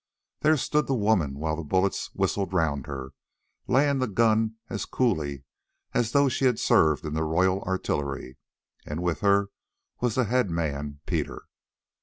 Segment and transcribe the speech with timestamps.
[0.39, 3.11] There stood the woman, while the bullets whistled round her,
[3.67, 5.43] laying the gun as coolly
[5.93, 8.39] as though she had served in the Royal Artillery,
[8.83, 9.49] and with her
[9.99, 11.43] was the head man, Peter.